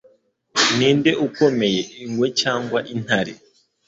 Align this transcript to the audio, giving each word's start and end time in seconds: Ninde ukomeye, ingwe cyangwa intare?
Ninde 0.77 1.11
ukomeye, 1.27 1.81
ingwe 2.03 2.27
cyangwa 2.41 2.79
intare? 2.93 3.33